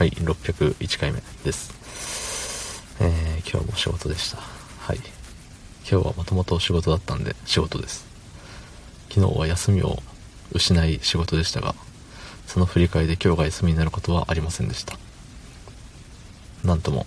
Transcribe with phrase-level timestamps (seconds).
[0.00, 1.74] はい、601回目です。
[3.00, 4.38] えー、今日も仕事でした。
[4.38, 4.96] はい。
[5.86, 8.06] 今日はもともと仕事だったんで仕事です。
[9.10, 9.98] 昨日は休みを
[10.52, 11.74] 失い仕事でしたが、
[12.46, 14.96] その振り返りで今日が休みになることはありませんでした。
[16.64, 17.04] なんとも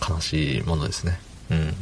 [0.00, 1.20] 悲しいものですね。
[1.52, 1.74] うん。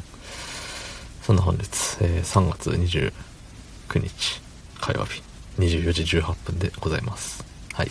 [1.23, 1.63] そんな本日、
[2.03, 4.43] えー、3月29日
[4.83, 5.23] 火曜日
[5.59, 7.43] 24時18分でございます。
[7.73, 7.91] はい。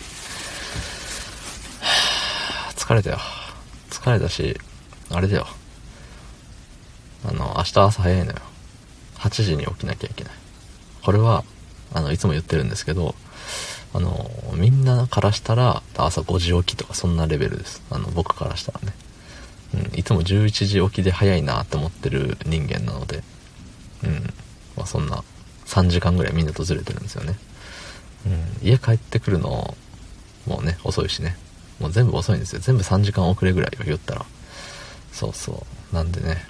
[2.90, 3.20] 疲れたよ。
[3.92, 4.60] 疲れたし、
[5.12, 5.46] あれだよ。
[7.24, 8.38] あの、明日朝早いのよ。
[9.20, 10.34] 8時に起きなきゃいけない。
[11.04, 11.44] これは、
[11.94, 13.14] あの、いつも言ってるんですけど、
[13.94, 17.84] あの、みんなからしたら朝5時起きとかそんなレベルです。
[17.92, 18.94] あの、僕からしたらね。
[19.76, 23.22] うん、いつも11時起きで早いなって思ってる人間なので、
[24.04, 24.34] うん、
[24.76, 25.24] まあそんな
[25.68, 27.38] 3時間ぐらいみんなとずれてるんですよね。
[28.26, 29.78] うん、家帰ってくるの、
[30.48, 31.38] もうね、遅いしね。
[31.80, 32.60] もう全部遅いんですよ。
[32.60, 34.26] 全部3時間遅れぐらいよ、言ったら。
[35.12, 35.96] そうそう。
[35.96, 36.46] なんでね、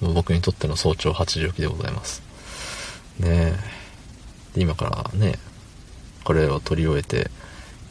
[0.00, 2.22] もう僕にとっての早朝8時起きでございます。
[3.18, 3.58] ねえ。
[4.56, 5.38] 今からね、
[6.24, 7.30] これを取り終えて、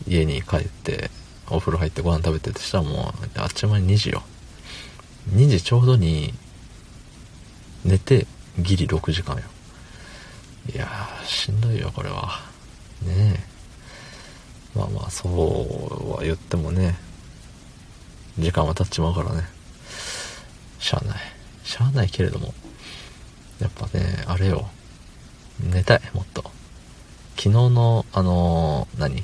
[0.07, 1.09] 家に帰って、
[1.49, 4.23] お風呂入ってご飯食べてってしたらもう、あっちゅう間に2時よ。
[5.33, 6.33] 2時ちょうどに、
[7.83, 8.25] 寝て、
[8.59, 9.43] ギリ6時間よ。
[10.73, 12.41] いやー、しんどいよ、これは。
[13.03, 13.54] ねえ。
[14.75, 16.95] まあまあそうは言ってもね
[18.37, 19.43] 時間は経っちまうからね。
[20.79, 21.17] しゃあない。
[21.63, 22.53] しゃあないけれども
[23.59, 24.67] やっぱねあれよ。
[25.63, 26.43] 寝たいもっと。
[27.37, 29.23] 昨日のあのー、何？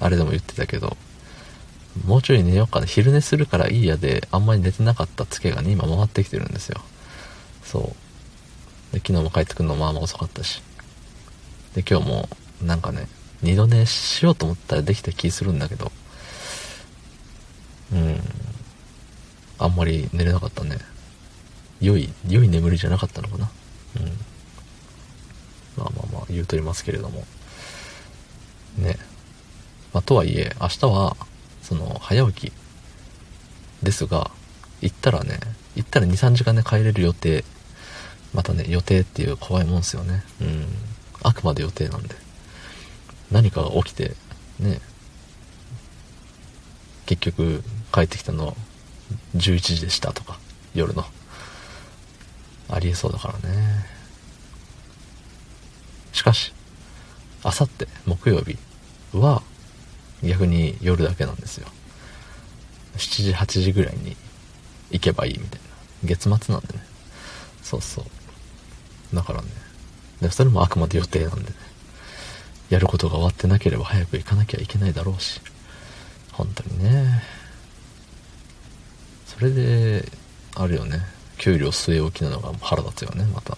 [0.00, 0.96] あれでも言ってたけど
[2.04, 2.86] もうちょい寝ようかな。
[2.86, 6.80] 昼寝するからいいやであんまり寝てなかったツケがね今回ってきてるんですよ。
[7.62, 7.82] そう。
[8.92, 10.62] で昨日も帰ってくるのまあまあ遅かったし。
[11.74, 12.28] で今日も
[12.62, 13.06] なんかね
[13.42, 15.92] 二度寝しようと思ったらできた気するんだけど、
[17.92, 18.20] うん。
[19.58, 20.78] あんまり寝れなかったね。
[21.80, 23.50] 良い、良い眠りじゃなかったのかな。
[23.96, 24.06] うん。
[25.76, 27.24] まあまあまあ、言うとりますけれども。
[28.76, 28.98] ね。
[29.92, 31.16] まあ、とはいえ、明日は、
[31.62, 32.52] その、早起き
[33.82, 34.30] ですが、
[34.80, 35.38] 行ったらね、
[35.76, 37.44] 行ったら2、3時間で帰れる予定。
[38.34, 40.22] またね、予定っていう怖いもんですよね。
[40.40, 40.66] うん。
[41.22, 42.14] あくまで予定なんで。
[43.30, 44.14] 何かが起きて、
[44.58, 44.80] ね、
[47.06, 47.62] 結局
[47.92, 48.56] 帰ってきたの
[49.36, 50.38] 11時でしたとか、
[50.74, 51.04] 夜の。
[52.70, 53.86] ありえそうだからね。
[56.12, 56.52] しかし、
[57.42, 58.58] あさって木曜日
[59.12, 59.42] は
[60.22, 61.68] 逆に夜だけなんですよ。
[62.96, 64.16] 7時、8時ぐらいに
[64.90, 65.66] 行けばいいみたいな。
[66.04, 66.84] 月末なんでね。
[67.62, 69.16] そうそう。
[69.16, 69.48] だからね。
[70.20, 71.56] で、それもあくまで予定なんでね。
[72.70, 75.40] やることが終わってなければ早く行かなきゃいけないだろうし。
[76.32, 77.22] 本当にね。
[79.26, 80.04] それで
[80.54, 81.00] あるよね。
[81.38, 83.56] 給料据え置きなのが腹立つよねまた。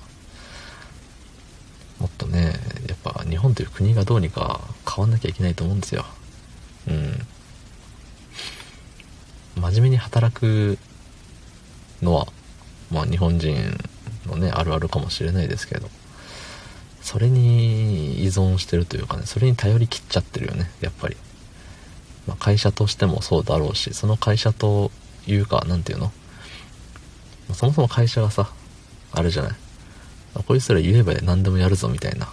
[1.98, 2.54] もっとね
[2.88, 6.04] やっぱ日本という国がどうにか変わんなきゃいけないと思うんですよ。
[6.88, 7.26] うん。
[9.56, 10.78] 真面目に働く
[12.00, 12.26] のは
[12.90, 13.56] まあ日本人
[14.26, 15.88] のねあるあるかもしれないですけど。
[17.10, 21.16] それに依存してるというかね、それに頼りきっちゃってるよね、やっぱり。
[22.28, 24.92] まあ、会社としてもそうだろうし、その会社と
[25.26, 26.12] いうか、なんていうの？
[27.52, 28.52] そもそも会社がさ、
[29.10, 29.52] あれじゃない？
[30.46, 32.28] こいつら言えば何でもやるぞみたいな。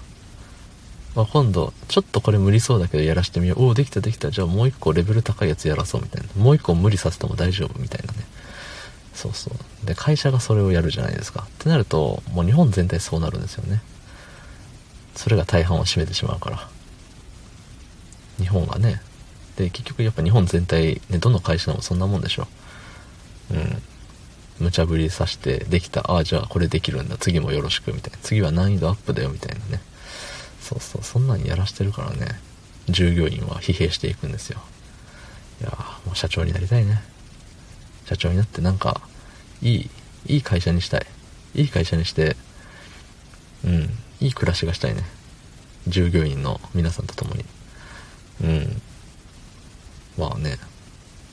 [1.15, 3.63] まあ、今度、ちょっとこれ無理そうだけどやらしてみよう。
[3.63, 4.29] おお、できたできた。
[4.29, 6.29] じゃあもう一個レベル高いやつやらそうみたいな。
[6.43, 8.19] もう一個無理させても大丈夫みたいなね。
[9.15, 9.85] そうそう。
[9.87, 11.47] で、会社がそれをやるじゃないですか。
[11.47, 13.81] ってなると、もう日本全体そうなるんですよね。
[15.17, 16.69] それが大半を占めてしまうから。
[18.39, 19.01] 日本がね。
[19.57, 22.47] で結局やっぱ日本全体ねどの会社でもそんなもんでしょ。
[23.51, 23.81] うん。
[24.59, 27.17] 無茶ぶりさしてできたああじゃあこれできるんだ。
[27.17, 28.19] 次もよろしくみたいな。
[28.21, 29.81] 次は難易度アップだよみたいなね。
[30.61, 31.03] そうそう。
[31.03, 32.39] そんなんやらしてるからね。
[32.87, 34.61] 従業員は疲弊していくんですよ。
[35.61, 35.71] いや
[36.05, 37.01] もう社長になりたいね。
[38.05, 39.01] 社長になってなんか
[39.61, 39.89] いい
[40.27, 41.05] いい会社にしたい。
[41.55, 42.35] いい会社にして
[43.65, 43.89] うん。
[44.19, 45.03] いい暮らしがしたいね。
[45.87, 47.45] 従業員の皆さんと共に。
[48.43, 48.81] うん。
[50.17, 50.57] まあね。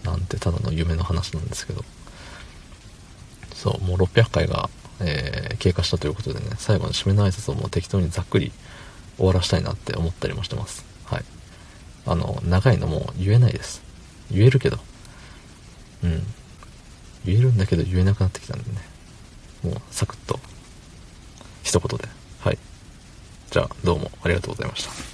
[0.04, 1.84] なんてただの夢の話なんですけど。
[3.54, 4.68] そうもう600回が、
[5.00, 6.46] えー、経過したということでね。
[6.58, 8.52] 最後の締めの挨拶をもう適当にざっくり
[9.16, 10.84] 終わらしたいなって思ったりもしてます。
[11.06, 11.24] はい。
[12.06, 13.82] あの長いのも言えないです。
[14.30, 14.78] 言えるけど。
[16.02, 16.22] うん。
[17.24, 18.76] 言えるんだけど言えなくなってきたんでね。
[19.62, 20.38] もうサクッと。
[21.62, 22.23] 一言で。
[23.54, 25.13] じゃあどうもありがとうございました。